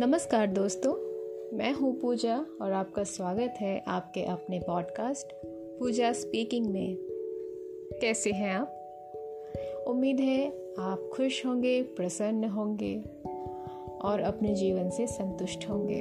[0.00, 0.92] नमस्कार दोस्तों,
[1.56, 5.32] मैं हूँ पूजा और आपका स्वागत है आपके अपने पॉडकास्ट
[5.78, 6.96] पूजा स्पीकिंग में।
[8.00, 8.68] कैसे हैं आप?
[9.88, 13.04] उम्मीद है आप खुश होंगे, प्रसन्न होंगे
[14.02, 16.00] और अपने जीवन से संतुष्ट होंगे।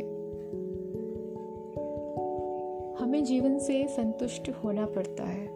[3.03, 5.47] हमें जीवन से संतुष्ट होना पड़ता है।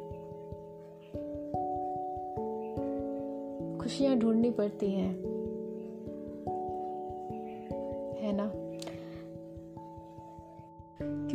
[3.77, 5.32] खुशियाँ ढूंढनी पड़ती हैं।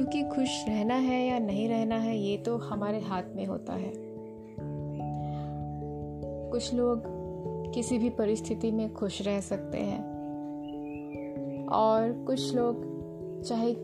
[0.09, 3.93] क्योंकि खुश रहना है या नहीं रहना है, ये तो हमारे हाथ में होता है।
[6.51, 7.03] कुछ लोग
[7.75, 10.01] किसी भी परिस्थिति में खुश रह सकते हैं।
[11.67, 12.75] और कुछ लोग
[13.43, 13.75] चाहे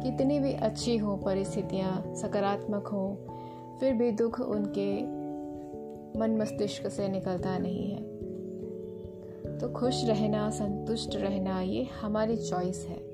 [0.00, 3.16] कितनी भी अच्छी हो, परिस्थितियाँ सकारात्मक हो,
[3.80, 5.02] फिर भी दुख उनके
[6.18, 8.02] मन मस्तिष्क से निकलता नहीं है।
[9.58, 13.11] तो खुश रहना, संतुष्ट रहना, ये हमारी चॉइस है।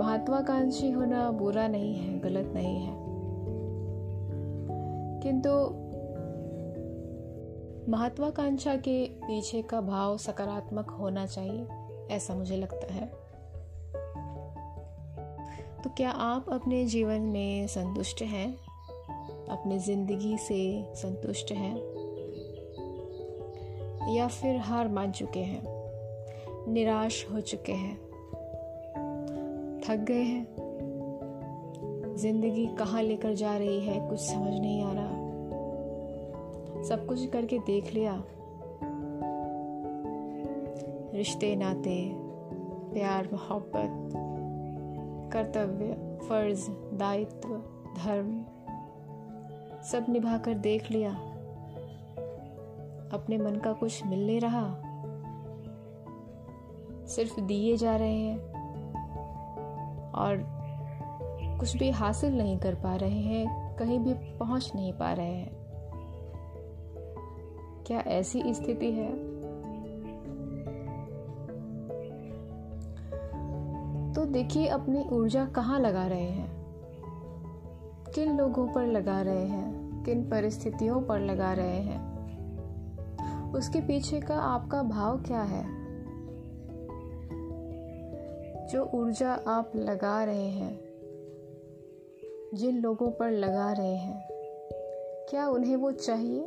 [0.00, 2.94] महत्वाकांक्षी होना बुरा नहीं है, गलत नहीं है।
[5.22, 5.50] किंतु
[7.90, 11.66] महत्वाकांक्षा के पीछे का भाव सकारात्मक होना चाहिए,
[12.10, 13.06] ऐसा मुझे लगता है।
[15.84, 18.56] तो क्या आप अपने जीवन में संतुष्ट हैं?
[19.48, 21.76] अपनी ज़िंदगी से संतुष्ट हैं?
[24.14, 25.62] या फिर हार मान चुके हैं?
[26.72, 28.09] निराश हो चुके हैं?
[29.90, 30.46] थक गए हैं।
[32.16, 35.30] ज़िंदगी कहाँ लेकर जा रही है, कुछ समझ नहीं आ रहा।
[36.82, 38.24] सब कुछ करके देख लिया।
[41.14, 42.12] रिश्ते, नाते,
[42.92, 44.10] प्यार, मोहब्बत,
[45.32, 47.48] कर्तव्य, फ़र्ज़, दायित्व,
[48.04, 48.44] धर्म,
[49.82, 51.10] सब निभाकर देख लिया।
[53.12, 54.74] अपने मन का कुछ मिल नहीं रहा।
[57.06, 58.49] सिर्फ़ दिए जा रहे हैं।
[60.14, 60.60] और
[61.60, 65.60] कुछ भी हासिल नहीं कर पा रहे हैं, कहीं भी पहुँच नहीं पा रहे हैं।
[67.86, 69.30] क्या ऐसी स्थिति है?
[74.12, 76.60] तो देखिए अपनी ऊर्जा कहाँ लगा रहे हैं?
[78.14, 80.02] किन लोगों पर लगा रहे हैं?
[80.04, 82.10] किन परिस्थितियों पर लगा रहे हैं?
[83.52, 85.79] उसके पीछे का आपका भाव क्या है?
[88.70, 90.80] जो ऊर्जा आप लगा रहे हैं,
[92.54, 94.28] जिन लोगों पर लगा रहे हैं,
[95.30, 96.42] क्या उन्हें वो चाहिए?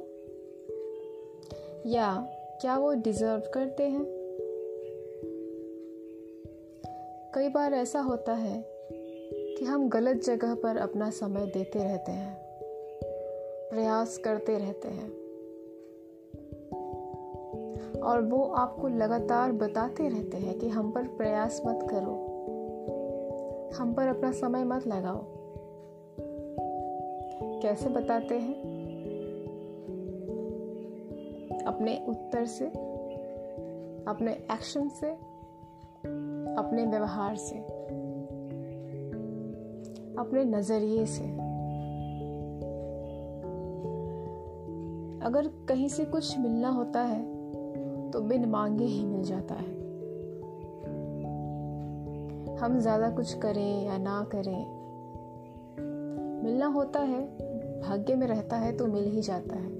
[1.86, 2.28] या
[2.62, 4.06] क्या वो डिजर्व करते हैं?
[7.36, 8.66] कई बार ऐसा होता है
[9.58, 12.38] कि हम गलत जगह पर अपना समय देते रहते हैं,
[13.70, 15.23] प्रयास करते रहते हैं।
[18.04, 22.34] और वो आपको लगातार बताते रहते हैं कि हम पर प्रयास मत करो।
[23.76, 25.26] हम पर अपना समय मत लगाओ।
[27.62, 28.54] कैसे बताते हैं?
[31.66, 32.66] अपने उत्तर से,
[34.08, 35.12] अपने एक्शन से,
[36.56, 37.56] अपने व्यवहार से,
[40.20, 41.24] अपने नज़रिए से।
[45.26, 47.43] अगर कहीं से कुछ मिलना होता है
[48.14, 49.72] तो बिन मांगे ही मिल जाता है।
[52.58, 54.66] हम ज़्यादा कुछ करें या ना करें,
[56.44, 57.22] मिलना होता है,
[57.82, 59.72] भाग्य में रहता है तो मिल ही जाता है।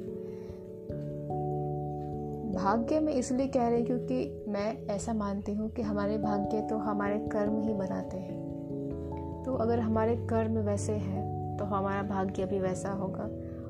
[2.54, 7.20] भाग्य में इसलिए कह रहे क्योंकि मैं ऐसा मानती हूँ कि हमारे भाग्य तो हमारे
[7.28, 12.92] कर्म ही बनाते हैं। तो अगर हमारे कर्म वैसे हैं तो हमारा भाग्य भी वैसा
[12.92, 13.24] होगा।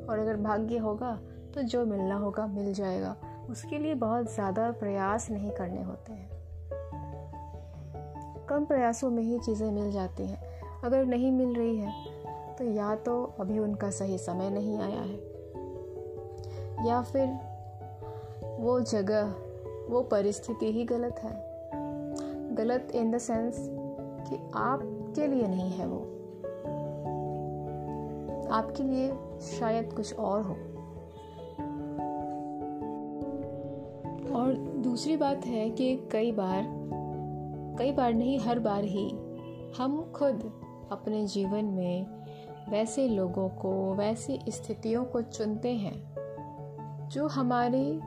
[0.09, 1.19] और अगर भाग्य होगा
[1.55, 3.15] तो जो मिलना होगा, मिल जाएगा।
[3.49, 6.29] उसके लिए बहुत ज़्यादा प्रयास नहीं करने होते हैं।
[8.49, 10.41] कम प्रयासों में ही चीज़ें मिल जाती हैं।
[10.83, 11.91] अगर नहीं मिल रही है
[12.55, 15.19] तो या तो अभी उनका सही समय नहीं आया है,
[16.87, 17.27] या फिर
[18.59, 19.33] वो जगह,
[19.89, 21.33] वो परिस्थिति ही गलत है।
[22.55, 23.55] गलत इन द सेंस
[24.29, 26.01] कि आपके लिए नहीं है वो।
[28.51, 29.09] आपके लिए
[29.49, 30.55] शायद कुछ और हो।
[34.35, 36.63] और दूसरी बात है कि कई बार
[37.79, 39.09] कई बार नहीं हर बार ही
[39.77, 40.51] हम खुद
[40.91, 42.05] अपने जीवन में
[42.69, 46.13] वैसे लोगों को वैसी स्थितियों को चुनते हैं
[47.09, 47.99] जो हमारे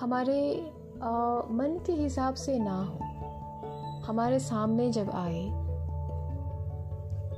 [0.00, 0.70] हमारे
[1.02, 1.10] आ,
[1.50, 2.98] मन के हिसाब से ना हो।
[4.06, 5.44] हमारे सामने जब आए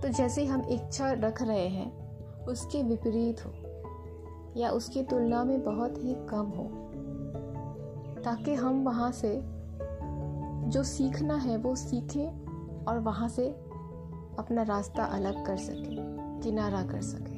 [0.03, 1.93] तो जैसे हम इच्छा रख रहे हैं
[2.45, 3.53] उसके विपरीत हो
[4.57, 6.84] या उसकी तुलना में बहुत ही कम हो।
[8.25, 9.41] ताकि हम वहाँ से
[10.71, 13.49] जो सीखना है वो सीखें और वहाँ से
[14.39, 17.35] अपना रास्ता अलग कर सकें, किनारा कर सकें।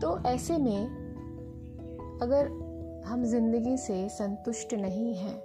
[0.00, 0.86] तो ऐसे में
[2.22, 2.46] अगर
[3.06, 5.42] हम ज़िंदगी से संतुष्ट नहीं हैं,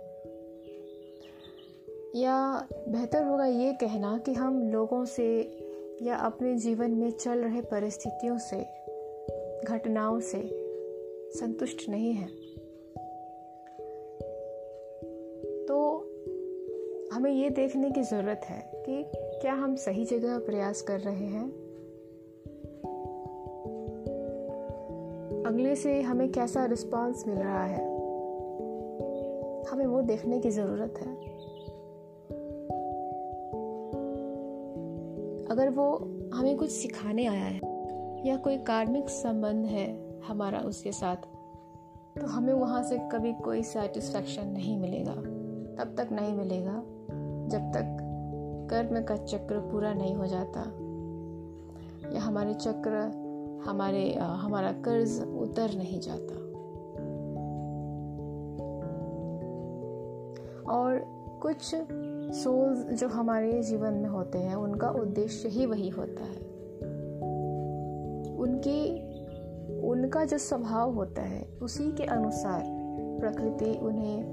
[2.16, 5.58] या बेहतर होगा ये कहना कि हम लोगों से
[6.02, 8.62] या अपने जीवन में चल रहे परिस्थितियों से,
[9.68, 10.61] घटनाओं से
[11.34, 12.28] संतुष्ट नहीं है।
[15.66, 15.98] तो
[17.14, 21.72] हमें ये देखने की ज़रूरत है कि क्या हम सही जगह प्रयास कर रहे हैं।
[25.46, 27.86] अगले से हमें कैसा रिस्पांस मिल रहा है?
[29.64, 31.42] हमें वो देखने की ज़रूरत है।
[35.46, 35.96] अगर वो
[36.34, 37.62] हमें कुछ सिखाने आया है
[38.28, 41.16] या कोई कार्मिक संबंध है हमारा उसके साथ।
[42.20, 45.16] तो हमें वहाँ से कभी कोई सेटिस्फेक्शन नहीं मिलेगा।
[45.84, 46.74] तब तक नहीं मिलेगा,
[47.48, 47.98] जब तक
[48.72, 50.60] कर्म का चक्र पूरा नहीं हो जाता।
[52.16, 52.92] या हमारे चक्र,
[53.66, 56.36] हमारे हमारा कर्ज उतर नहीं जाता।
[60.74, 61.06] और
[61.42, 61.76] कुछ
[62.36, 66.51] सोल्स जो हमारे जीवन में होते हैं, उनका उद्देश्य ही वही होता है।
[70.12, 72.64] उनका जो स्वभाव होता है, उसी के अनुसार
[73.22, 74.24] प्रकृति उन्हें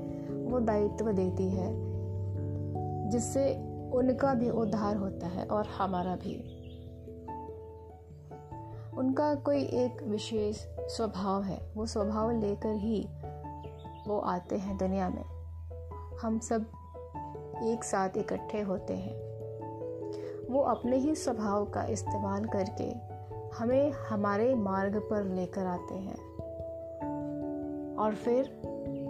[0.50, 1.68] वो दायित्व देती है,
[3.10, 3.54] जिससे
[3.92, 6.36] उनका भी उद्धार होता है और हमारा भी।
[8.98, 13.08] उनका कोई एक विशेष स्वभाव है, वो स्वभाव लेकर ही
[14.06, 15.24] वो आते हैं दुनिया में।
[16.22, 16.66] हम सब
[17.62, 19.14] एक साथ इकट्ठे होते हैं।
[20.50, 23.07] वो अपने ही स्वभाव का इस्तेमाल करके
[23.54, 26.28] हमें हमारे मार्ग पर लेकर आते हैं।
[27.96, 28.44] और फिर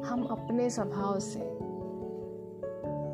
[0.04, 1.40] हम अपने स्वभाव से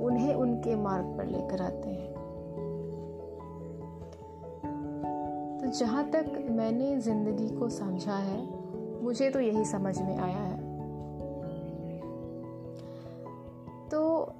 [0.05, 2.15] उन्हें उनके मार्ग पर लेकर आते हैं।
[5.61, 8.65] तो जहाँ तक मैंने ज़िंदगी को समझा है,
[9.03, 10.59] मुझे तो यही समझ में आया है।
[13.88, 14.32] तो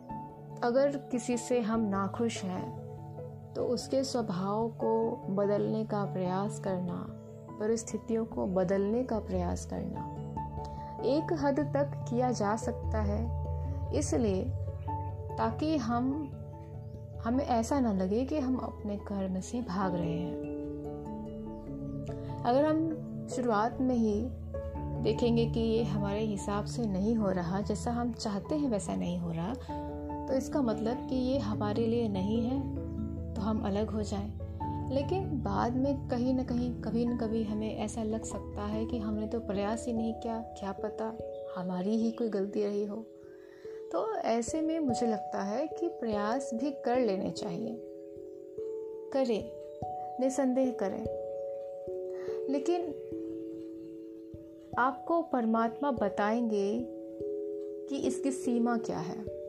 [0.62, 2.83] अगर किसी से हम नाखुश हैं
[3.56, 4.92] तो उसके स्वभाव को
[5.30, 7.06] बदलने का प्रयास करना,
[7.60, 10.10] परिस्थितियों को बदलने का प्रयास करना,
[11.06, 13.22] एक हद तक किया जा सकता है।
[13.94, 14.44] इसलिए
[15.38, 16.30] ताकि हम,
[17.24, 20.52] हमें ऐसा ना लगे कि हम अपने कर्म से भाग रहे हैं।
[22.44, 24.14] अगर हम शुरुआत में ही
[25.02, 29.18] देखेंगे कि ये हमारे हिसाब से नहीं हो रहा, जैसा हम चाहते हैं वैसा नहीं
[29.18, 29.54] हो रहा
[30.26, 32.83] तो इसका मतलब कि ये हमारे लिए नहीं है।
[33.34, 34.54] तो हम अलग हो जाएँ।
[34.92, 38.98] लेकिन बाद में कहीं ना कहीं, कभी न कभी हमें ऐसा लग सकता है कि
[38.98, 41.19] हमने तो प्रयास ही नहीं किया, क्या पता
[41.56, 43.06] हमारी ही कोई गलती रही हो।
[43.92, 47.76] तो ऐसे में मुझे लगता है कि प्रयास भी कर लेने चाहिए।
[49.12, 49.50] करें,
[50.20, 51.04] निसंदेह करें।
[52.52, 52.82] लेकिन
[54.78, 56.87] आपको परमात्मा बताएँगे
[57.88, 59.44] कि इसकी सीमा क्या है।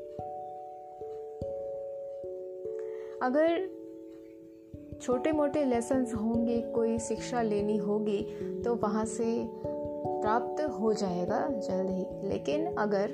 [3.26, 8.22] अगर छोटे मोटे लेसन्स होंगे, कोई शिक्षा लेनी होगी
[8.64, 13.12] तो वहाँ से प्राप्त हो जाएगा जल्द ही। लेकिन अगर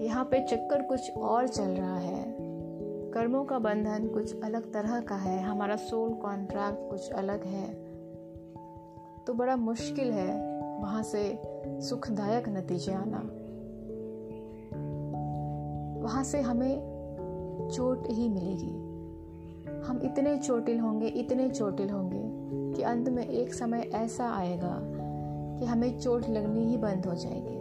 [0.00, 2.24] यहाँ पे चक्कर कुछ और चल रहा है,
[3.12, 7.66] कर्मों का बंधन कुछ अलग तरह का है, हमारा सोल कॉन्ट्रैक्ट कुछ अलग है
[9.24, 10.30] तो बड़ा मुश्किल है
[10.80, 11.22] वहाँ से
[11.80, 13.18] सुखदायक नतीजे आना।
[16.02, 16.89] वहाँ से हमें
[17.68, 18.90] चोट ही मिलेगी।
[19.82, 22.40] हम इतने चोटिल होंगे, इतने चोटिल होंगे
[22.76, 24.80] कि अंत में एक समय ऐसा आएगा
[25.58, 27.60] कि हमें चोट लगनी ही बंद हो जाएगी।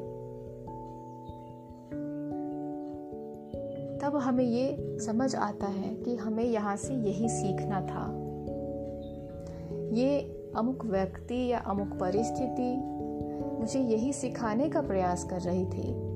[4.00, 8.26] तब हमें ये समझ आता है कि हमें यहाँ से यही सीखना था।
[9.96, 13.00] ये अमुक व्यक्ति या अमुक परिस्थिति
[13.60, 16.10] मुझे यही सिखाने का प्रयास कर रही थी।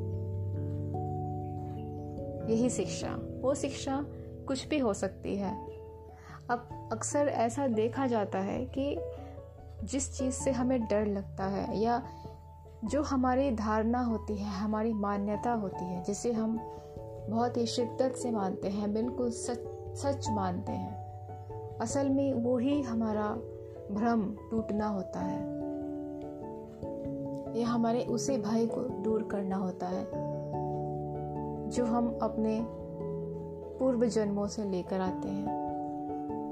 [2.54, 3.10] यही शिक्षा।
[3.44, 4.06] वो शिक्षा
[4.48, 5.54] कुछ भी हो सकती है।
[6.50, 8.98] अब अक्सर ऐसा देखा जाता है कि
[9.84, 12.04] जिस चीज़ से हमें डर लगता है या
[12.84, 16.60] जो हमारी धारणा होती है, हमारी मान्यता होती है, जिसे हम
[17.30, 19.60] बहुत ही शिद्दत से मानते हैं, बिल्कुल सच
[19.96, 23.28] सच मानते हैं, असल में वो ही हमारा
[23.92, 25.42] भ्रम टूटना होता है।
[27.60, 30.06] यह हमारे उसी भय को दूर करना होता है,
[31.70, 32.83] जो हम अपने
[33.84, 35.48] पूर्व जन्मों से लेकर आते हैं।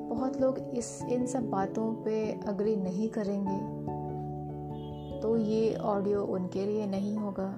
[0.10, 3.60] बहुत लोग इस, इन सब बातों पे अग्री नहीं करेंगे।
[5.22, 7.56] तो ये ऑडियो उनके लिए नहीं होगा।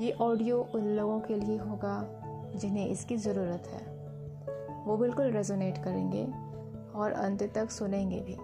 [0.00, 2.08] ये ऑडियो उन लोगों के लिए होगा
[2.56, 3.80] जिन्हें इसकी ज़रूरत है।
[4.84, 6.24] वो बिल्कुल रेजोनेट करेंगे
[6.94, 8.34] और अंत तक सुनेंगे भी।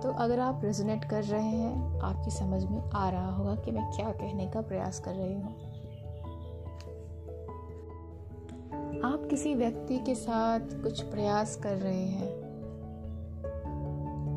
[0.00, 3.92] तो अगर आप रेजोनेट कर रहे हैं, आपकी समझ में आ रहा होगा कि मैं
[3.92, 5.69] क्या कहने का प्रयास कर रही हूँ।
[9.04, 12.50] आप किसी व्यक्ति के साथ कुछ प्रयास कर रहे हैं,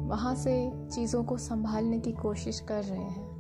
[0.10, 3.34] वहाँ से चीज़ों को संभालने की कोशिश कर रहे हैं।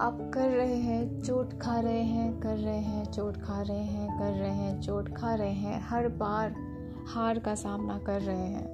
[0.00, 4.18] आप कर रहे हैं, चोट खा रहे हैं, कर रहे हैं, चोट खा रहे हैं,
[4.18, 6.54] कर रहे हैं, चोट खा रहे हैं। हर बार
[7.06, 8.66] हार का सामना कर रहे हैं।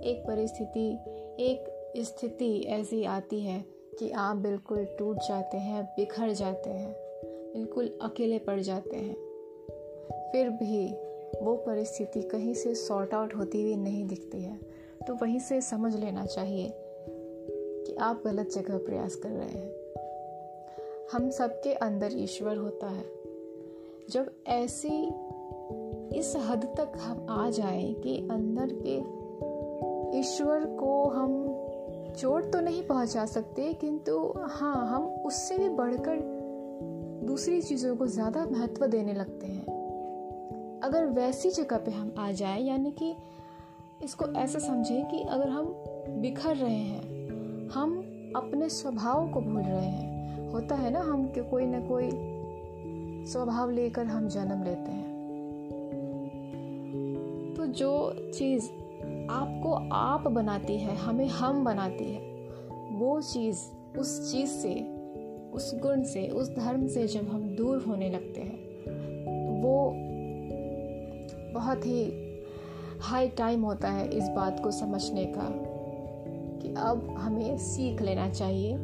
[0.00, 0.98] एक परिस्थिति,
[1.40, 3.64] एक स्थिति ऐसी आती है
[3.98, 6.92] कि आप बिल्कुल टूट जाते हैं, बिखर जाते हैं,
[7.54, 9.27] बिल्कुल अकेले पड़ जाते हैं।
[10.32, 10.86] फिर भी
[11.42, 14.58] वो परिस्थिति कहीं से सॉर्ट आउट होती हुई नहीं दिखती है।
[15.06, 19.76] तो वहीं से समझ लेना चाहिए कि आप गलत जगह प्रयास कर रहे हैं।
[21.12, 23.04] हम सबके अंदर ईश्वर होता है।
[24.10, 24.96] जब ऐसी
[26.18, 28.96] इस हद तक हम आ जाएँ कि अंदर के
[30.18, 31.32] ईश्वर को हम
[32.18, 34.18] चोट तो नहीं पहुँचा सकते, किंतु
[34.48, 36.20] हाँ हम उससे भी बढ़कर
[37.26, 39.67] दूसरी चीज़ों को ज़्यादा महत्व देने लगते हैं।
[40.88, 43.14] अगर वैसी जगह पे हम आ जाए, यानी कि
[44.04, 45.64] इसको ऐसा समझें कि अगर हम
[46.08, 47.28] बिखर रहे हैं,
[47.68, 47.98] हम
[48.36, 52.10] अपने स्वभाव को भूल रहे हैं, होता है ना, हम कि कोई ना कोई
[53.26, 55.08] स्वभाव लेकर हम जन्म लेते हैं।
[57.56, 58.64] तो जो चीज़
[59.30, 62.20] आपको आप बनाती है, हमें हम बनाती है,
[62.98, 63.58] वो चीज़
[63.98, 64.74] उस चीज़ से,
[65.52, 68.68] उस गुण से, उस धर्म से जब हम दूर होने लगते हैं,
[69.62, 70.04] वो
[71.68, 72.12] बहुत ही
[73.00, 75.48] हाई टाइम होता है इस बात को समझने का
[76.62, 78.76] कि अब हमें सीख लेना चाहिए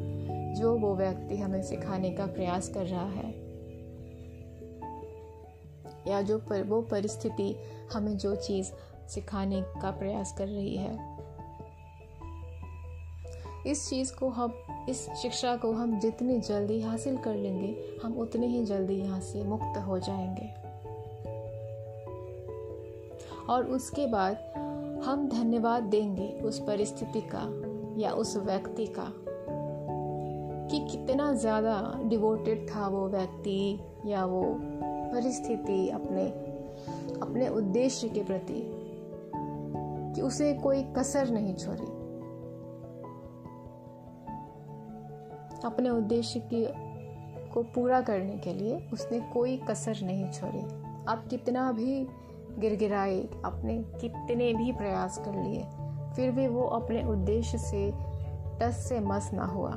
[0.55, 3.31] जो वो व्यक्ति हमें सिखाने का प्रयास कर रहा है।
[6.09, 7.57] या जो पर, वो परिस्थिति
[7.93, 8.73] हमें जो चीज़
[9.09, 11.17] सिखाने का प्रयास कर रही है।
[13.67, 14.55] इस चीज़ को हम,
[14.89, 19.45] इस शिक्षा को हम जितनी जल्दी हासिल कर लेंगे, हम उतने ही जल्दी यहाँ से
[19.45, 20.74] मुक्त हो जाएँगे।
[23.51, 24.37] और उसके बाद
[25.05, 27.43] हम धन्यवाद देंगे उस परिस्थिति का
[28.01, 29.13] या उस व्यक्ति का
[30.71, 34.43] कि कितना ज़्यादा डिवोटेड था वो व्यक्ति या वो
[35.13, 36.27] परिस्थिति अपने
[37.23, 38.63] अपने उद्देश्य के प्रति
[40.15, 41.87] कि उसे कोई कसर नहीं छोड़ी।
[45.65, 46.65] अपने उद्देश्य की,
[47.53, 50.65] को पूरा करने के लिए उसने कोई कसर नहीं छोड़ी।
[51.09, 52.07] आप कितना भी
[52.59, 55.65] गिरगिराए अपने कितने भी प्रयास कर लिए,
[56.17, 57.93] फिर भी वो अपने उद्देश्य से
[58.61, 59.73] टस से मस ना हुआ।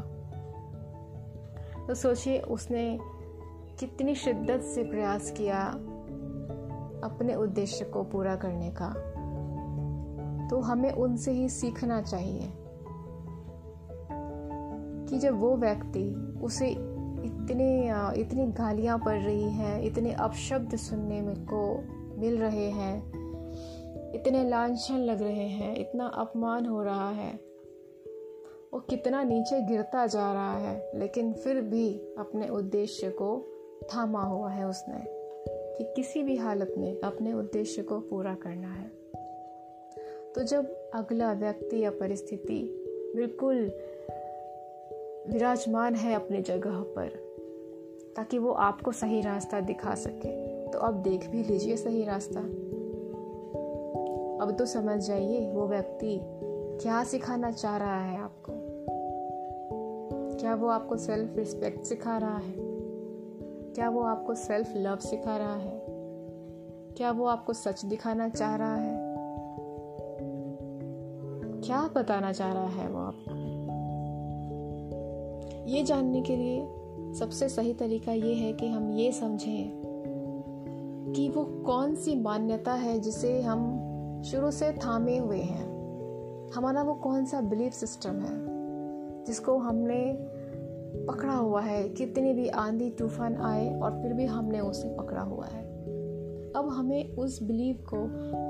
[1.87, 2.99] तो सोचिए, उसने
[3.79, 5.63] कितनी शिद्दत से प्रयास किया
[7.03, 8.89] अपने उद्देश्य को पूरा करने का।
[10.49, 12.49] तो हमें उनसे ही सीखना चाहिए
[15.09, 17.87] कि जब वो व्यक्ति उसे इतने,
[18.21, 21.83] इतनी गालियाँ पड़ रही हैं, इतने अपशब्द सुनने में को
[22.17, 23.17] मिल रहे हैं।
[24.13, 27.39] इतने लांछन लग रहे हैं, इतना अपमान हो रहा है।
[28.73, 33.45] वो कितना नीचे गिरता जा रहा है, लेकिन फिर भी अपने उद्देश्य को
[33.93, 35.17] थामा हुआ है उसने
[35.77, 38.91] कि किसी भी हालत में अपने उद्देश्य को पूरा करना है।
[40.35, 42.83] तो जब अगला व्यक्ति या परिस्थिति
[43.15, 43.71] बिल्कुल
[45.33, 47.07] विराजमान है अपनी जगह पर,
[48.15, 52.39] ताकि वो आपको सही रास्ता दिखा सके तो अब देख भी लीजिए सही रास्ता।
[54.43, 56.19] अब तो समझ जाइए, वो व्यक्ति
[56.81, 58.53] क्या सिखाना चाह रहा है आपको?
[60.39, 62.53] क्या वो आपको सेल्फ रिस्पेक्ट सिखा रहा है?
[63.73, 65.81] क्या वो आपको सेल्फ लव सिखा रहा है?
[66.97, 69.07] क्या वो आपको सच दिखाना चाह रहा है?
[71.61, 73.31] क्या बताना चाह रहा है वो आपको?
[75.67, 76.67] ये जानने के लिए
[77.13, 79.86] सबसे सही तरीका ये है कि हम ये समझें।
[81.15, 85.65] कि वो कौन सी मान्यता है जिसे हम शुरू से थामे हुए हैं।
[86.55, 88.35] हमारा वो कौन सा बिलीफ सिस्टम है,
[89.25, 90.17] जिसको हमने
[91.07, 95.45] पकड़ा हुआ है, कितनी भी आंधी तूफ़ान आए और फिर भी हमने उसे पकड़ा हुआ
[95.45, 95.63] है।
[96.55, 98.03] अब हमें उस बिलीव को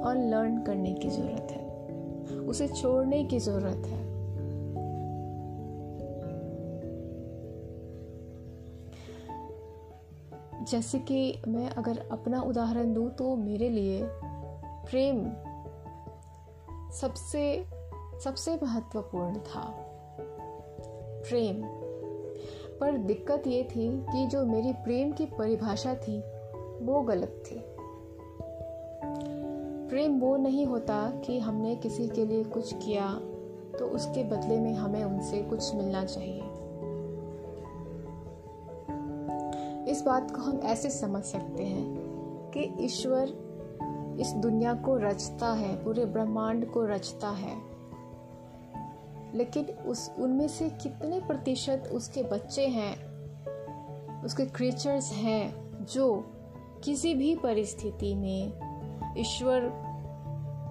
[0.09, 1.65] अनलर्न करने की ज़रूरत है,
[2.39, 4.06] उसे छोड़ने की ज़रूरत है।
[10.71, 14.01] जैसे कि मैं अगर अपना उदाहरण दूँ तो मेरे लिए
[14.89, 15.31] प्रेम
[16.91, 17.65] सबसे
[18.23, 19.73] सबसे महत्वपूर्ण था।
[21.29, 21.61] प्रेम।
[22.79, 26.19] पर दिक्कत ये थी कि जो मेरी प्रेम की परिभाषा थी,
[26.85, 27.63] वो गलत थी।
[29.89, 33.19] प्रेम वो नहीं होता कि हमने किसी के लिए कुछ किया
[33.79, 36.46] तो उसके बदले में हमें उनसे कुछ मिलना चाहिए।
[39.87, 41.97] इस बात को हम ऐसे समझ सकते हैं
[42.57, 43.47] कि ईश्वर
[44.19, 47.61] इस दुनिया को रचता है, पूरे ब्रह्मांड को रचता है।
[49.35, 53.07] लेकिन उस, उनमें से कितने प्रतिशत उसके बच्चे हैं,
[54.23, 56.25] उसके क्रिएचर्स हैं, जो
[56.83, 58.53] किसी भी परिस्थिति में
[59.17, 59.59] ईश्वर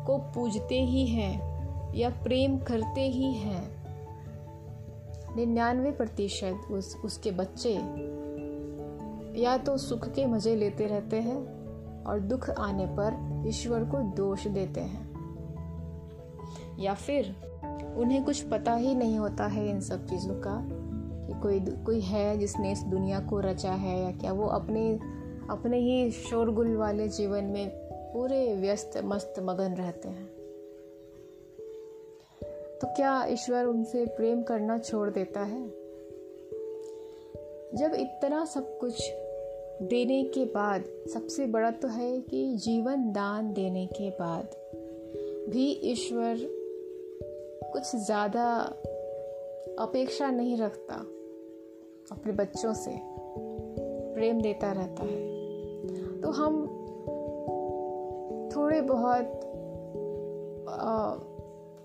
[0.06, 1.56] को पूजते ही हैं
[1.94, 3.76] या प्रेम करते ही हैं,
[5.37, 7.78] निन्यानवे प्रतिशत उस, उसके बच्चे
[9.37, 11.57] या तो सुख के मज़े लेते रहते हैं
[12.05, 15.07] और दुख आने पर ईश्वर को दोष देते हैं।
[16.78, 17.37] या फिर
[17.97, 20.69] उन्हें कुछ पता ही नहीं होता है इन सब चीज़ों का
[21.26, 24.99] कि कोई कोई है जिसने इस दुनिया को रचा है या क्या वो अपने
[25.50, 30.26] अपने ही शोरगुल वाले जीवन में पूरे व्यस्त, मस्त, मगन रहते हैं।
[32.78, 35.69] तो क्या ईश्वर उनसे प्रेम करना छोड़ देता है?
[37.75, 39.11] जब इतना सब कुछ
[39.83, 44.54] देने के बाद, सबसे बड़ा तो है कि जीवन दान देने के बाद।
[45.50, 46.38] भी ईश्वर
[47.73, 48.47] कुछ ज़्यादा
[49.78, 50.95] अपेक्षा नहीं रखता,
[52.12, 52.99] अपने बच्चों से।
[54.14, 56.62] प्रेम देता रहता है। तो हम
[58.56, 59.40] थोड़े बहुत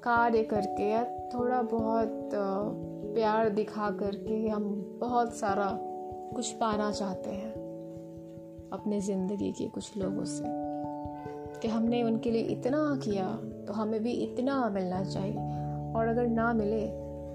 [0.03, 2.29] कार्य करके या थोड़ा बहुत
[3.15, 4.63] प्यार दिखा करके हम
[5.01, 5.69] बहुत सारा
[6.35, 7.60] कुछ पाना चाहते हैं।
[8.73, 10.43] अपने ज़िंदगी के कुछ लोगों से,
[11.59, 13.35] कि हमने उनके लिए इतना किया
[13.67, 15.37] तो हमें भी इतना मिलना चाहिए।
[15.95, 16.87] और अगर ना मिले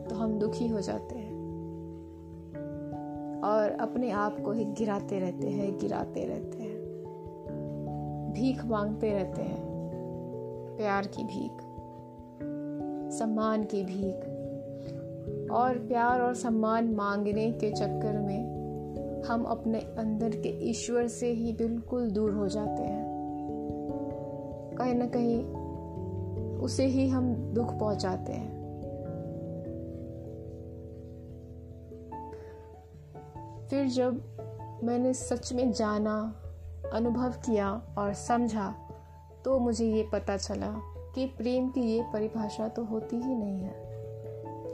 [0.08, 1.34] तो हम दुखी हो जाते हैं।
[3.44, 6.76] और अपने आप को ही गिराते रहते हैं, गिराते रहते हैं।
[8.32, 9.66] भीख मांगते रहते हैं।
[10.76, 11.62] प्यार की भीख,
[13.12, 14.16] सम्मान की भीख।
[15.50, 18.45] और प्यार और सम्मान मांगने के चक्कर में
[19.26, 23.16] हम अपने अंदर के ईश्वर से ही बिल्कुल दूर हो जाते हैं।
[24.78, 25.44] कहीं ना कहीं
[26.58, 28.56] उसे ही हम दुख पहुंचाते हैं।
[33.70, 34.12] फिर जब
[34.84, 36.42] मैंने सच में जाना,
[36.92, 38.74] अनुभव किया और समझा
[39.44, 40.74] तो मुझे ये पता चला
[41.14, 43.85] कि प्रेम की ये परिभाषा तो होती ही नहीं है।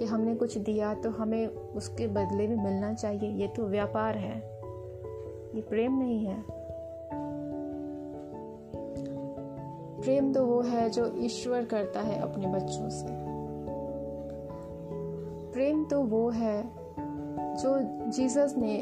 [0.03, 4.39] कि हमने कुछ दिया तो हमें उसके बदले में मिलना चाहिए। ये तो व्यापार है।
[5.55, 6.45] ये प्रेम नहीं है।
[10.01, 13.07] प्रेम तो वो है जो ईश्वर करता है अपने बच्चों से।
[15.53, 16.71] प्रेम तो वो है
[17.57, 17.79] जो
[18.11, 18.81] जीसस ने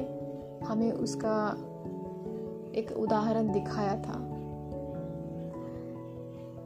[0.65, 1.53] हमें उसका
[2.75, 4.27] एक उदाहरण दिखाया था।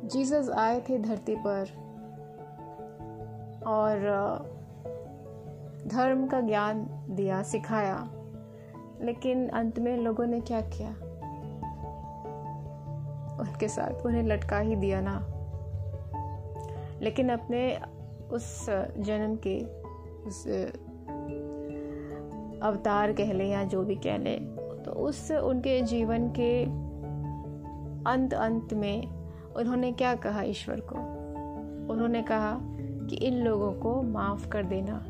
[0.08, 1.83] जीसस आए थे धरती पर।
[3.66, 3.94] और
[5.86, 8.10] धर्म का ज्ञान दिया, सिखाया।
[9.00, 10.88] लेकिन अंत में लोगों ने क्या किया?
[13.40, 15.30] उनके साथ उन्हें लटका ही दिया ना।
[17.02, 17.78] लेकिन अपने
[18.30, 18.66] उस
[18.98, 19.64] जन्म के
[20.24, 20.48] उस
[22.62, 26.64] अवतार कह लें या जो भी कह लें तो उस उनके जीवन के
[28.10, 29.06] अंत अंत में
[29.56, 30.96] उन्होंने क्या कहा ईश्वर को?
[31.92, 32.60] उन्होंने कहा
[33.10, 35.06] कि इन लोगों को माफ़ कर देना।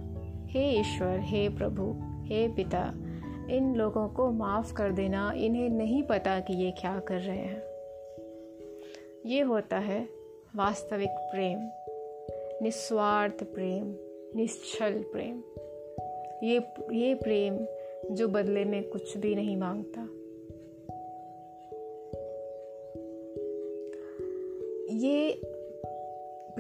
[0.47, 2.93] हे ईश्वर, हे प्रभु, हे पिता,
[3.51, 7.63] इन लोगों को माफ़ कर देना, इन्हें नहीं पता कि ये क्या कर रहे हैं।
[9.27, 10.09] ये होता है
[10.57, 11.59] वास्तविक प्रेम,
[12.63, 13.97] निस्वार्थ प्रेम,
[14.37, 15.43] निश्चल प्रेम।
[16.43, 16.59] ये
[16.93, 17.67] ये प्रेम
[18.15, 20.09] जो बदले में कुछ भी नहीं माँगता।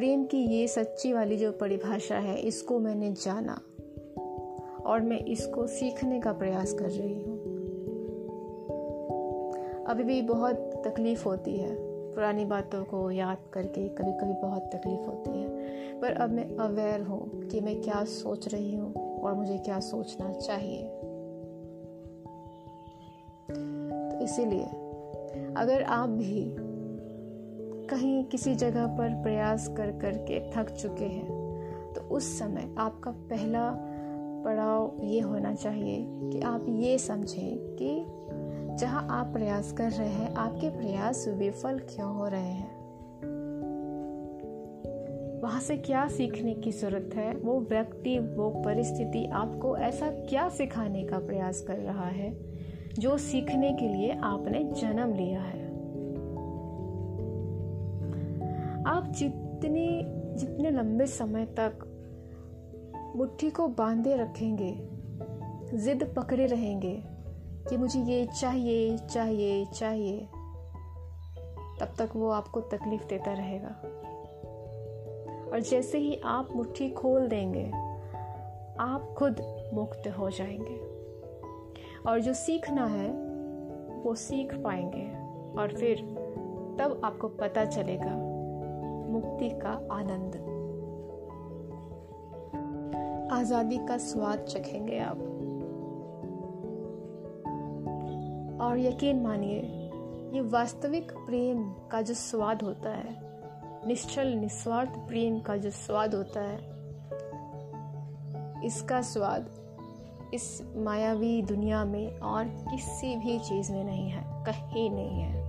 [0.05, 3.61] प्रेम की ये सच्ची वाली जो परिभाषा है, इसको मैंने जाना
[4.87, 7.39] और मैं इसको सीखने का प्रयास कर रही हूँ।
[9.85, 10.55] अभी भी बहुत
[10.87, 11.77] तकलीफ़ होती है।
[12.15, 15.49] पुरानी बातों को याद करके कभी कभी बहुत तकलीफ़ होती है।
[16.01, 20.33] पर अब मैं अवेयर हूँ कि मैं क्या सोच रही हूँ और मुझे क्या सोचना
[20.33, 20.83] चाहिए।
[24.11, 24.65] तो इसीलिए,
[25.57, 26.64] अगर आप भी
[27.91, 31.45] कहीं किसी जगह पर प्रयास कर कर के थक चुके हैं
[31.93, 33.71] तो उस समय आपका पहला
[34.45, 38.07] पड़ाव ये होना चाहिए कि आप ये समझें कि
[38.77, 42.85] जहाँ आप प्रयास कर रहे हैं, आपके प्रयास विफल क्यों हो रहे हैं?
[45.43, 47.37] वहाँ से क्या सीखने की ज़रूरत है?
[47.37, 52.37] वो व्यक्ति, वो परिस्थिति आपको ऐसा क्या सिखाने का प्रयास कर रहा है,
[52.99, 55.64] जो सीखने के लिए आपने जन्म लिया है?
[58.87, 61.91] आप जितने जितने लंबे समय तक
[63.17, 64.89] मुट्ठी को बांधे रखेंगे,
[65.77, 67.03] जिद पकड़े रहेंगे
[67.69, 70.21] कि मुझे ये चाहिए चाहिए चाहिए,
[71.81, 73.69] तब तक वो आपको तकलीफ़ देता रहेगा।
[75.53, 77.67] और जैसे ही आप मुट्ठी खोल देंगे,
[78.81, 79.37] आप खुद
[79.75, 80.81] मुक्त हो जाएँगे।
[82.11, 83.11] और जो सीखना है,
[84.03, 85.25] वो सीख पाएँगे।
[85.61, 85.97] और फिर
[86.81, 88.24] तब आपको पता चलेगा
[89.25, 90.35] मुक्ति का आनंद।
[93.33, 95.19] आज़ादी का स्वाद चखेंगे आप।
[98.61, 99.61] और यकीन मानिए,
[100.35, 103.17] ये वास्तविक प्रेम का जो स्वाद होता है,
[103.87, 106.59] निश्चल, निस्वार्थ प्रेम का जो स्वाद होता है,
[108.65, 109.51] इसका स्वाद
[110.35, 115.44] इस मायावी दुनिया में और किसी भी चीज़ में नहीं है, कहीं नहीं है।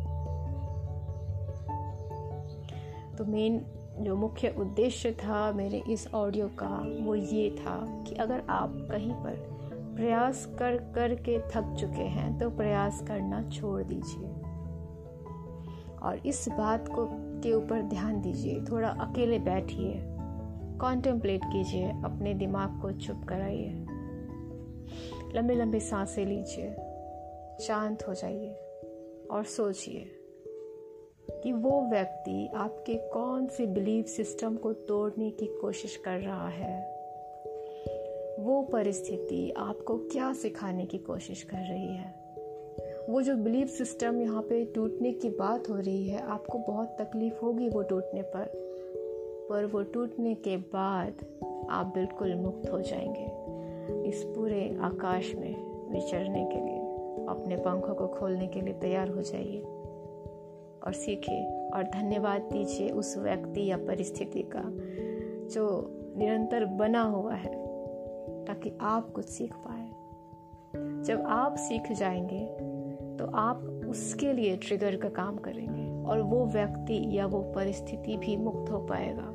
[3.17, 3.65] तो मेन
[3.99, 9.13] जो मुख्य उद्देश्य था मेरे इस ऑडियो का वो ये था कि अगर आप कहीं
[9.13, 9.55] पर
[9.95, 14.27] प्रयास कर कर के थक चुके हैं तो प्रयास करना छोड़ दीजिए।
[16.03, 19.93] और इस बात को, के ऊपर ध्यान दीजिए। थोड़ा अकेले बैठिए
[20.77, 23.85] कॉन्टेम्पलेट कीजिए, अपने दिमाग को चुप कराइए।
[25.35, 26.71] लंबे लंबे साँसें लीजिए,
[27.61, 28.53] शांत हो जाइए
[29.31, 30.24] और सोचिए।
[31.31, 36.95] कि वो व्यक्ति आपके कौन से बिलीफ सिस्टम को तोड़ने की कोशिश कर रहा है।
[38.39, 42.25] वो परिस्थिति आपको क्या सिखाने की कोशिश कर रही है?
[43.09, 47.39] वो जो बिलीफ सिस्टम यहाँ पे टूटने की बात हो रही है, आपको बहुत तकलीफ़
[47.45, 48.51] होगी वो टूटने पर।
[49.49, 51.13] पर वो टूटने के बाद
[51.69, 53.45] आप बिल्कुल मुक्त हो जाएँगे
[54.09, 55.55] इस पूरे आकाश में
[55.93, 56.79] विचरने के लिए।
[57.25, 59.63] अपने पंखों को खोलने के लिए तैयार हो जाइए।
[60.87, 64.63] और सीखे और धन्यवाद दीजिए उस व्यक्ति या परिस्थिति का
[65.47, 67.65] जो निरंतर बना हुआ है,
[68.45, 69.89] ताकि आप कुछ सीख पाए।
[71.03, 72.75] जब आप सीख जाएँगे
[73.19, 73.57] तो आप
[73.89, 78.79] उसके लिए ट्रिगर का काम करेंगे और वो व्यक्ति या वो परिस्थिति भी मुक्त हो
[78.79, 79.31] पाएगा।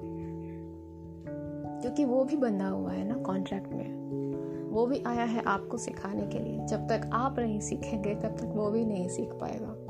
[1.80, 4.00] क्योंकि वो भी बंधा हुआ है ना कॉन्ट्रैक्ट में।
[4.70, 8.44] वो भी आया है आपको सिखाने के लिए। जब तक आप नहीं सीखेंगे, तब तक
[8.44, 9.89] वो भी नहीं सीख पाएगा।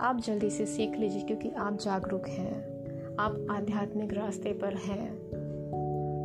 [0.00, 5.14] आप जल्दी से सीख लीजिए क्योंकि आप जागरूक हैं। आप आध्यात्मिक रास्ते पर हैं।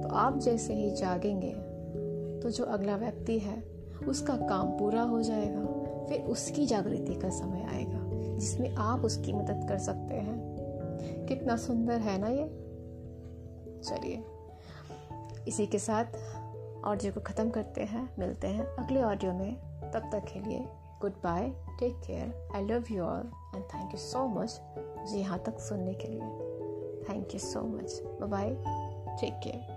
[0.01, 1.53] तो आप जैसे ही जागेंगे
[2.41, 3.63] तो जो अगला व्यक्ति है,
[4.07, 5.65] उसका काम पूरा हो जाएगा।
[6.05, 7.99] फिर उसकी जागृति का समय आएगा,
[8.37, 12.45] जिसमें आप उसकी मदद कर सकते हैं। कितना सुंदर है ना ये?
[13.83, 14.23] चलिए,
[15.47, 16.05] इसी के साथ
[16.85, 19.55] ऑडियो को ख़त्म करते हैं। मिलते हैं अगले ऑडियो में।
[19.91, 20.65] तब तक के लिए
[21.23, 25.59] goodbye take care I love you all and thank you so much मुझे यहाँ तक
[25.59, 28.49] सुनने के लिए thank you so much bye
[29.21, 29.72] take care